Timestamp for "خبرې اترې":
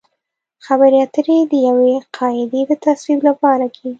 0.65-1.37